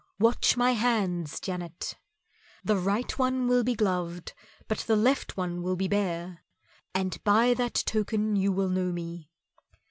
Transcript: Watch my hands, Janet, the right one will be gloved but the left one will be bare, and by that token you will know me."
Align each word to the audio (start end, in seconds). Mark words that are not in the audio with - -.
Watch 0.17 0.57
my 0.57 0.71
hands, 0.71 1.39
Janet, 1.39 1.95
the 2.63 2.75
right 2.75 3.19
one 3.19 3.47
will 3.47 3.63
be 3.63 3.75
gloved 3.75 4.33
but 4.67 4.79
the 4.79 4.95
left 4.95 5.37
one 5.37 5.61
will 5.61 5.75
be 5.75 5.87
bare, 5.87 6.39
and 6.95 7.23
by 7.23 7.53
that 7.53 7.75
token 7.85 8.35
you 8.35 8.51
will 8.51 8.69
know 8.69 8.91
me." 8.91 9.29